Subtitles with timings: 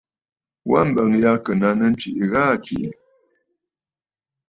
[0.69, 2.97] Wa mbəŋ yâ ɨ̀ kɨ nàŋsə ntwìʼi gha aa tswìʼì.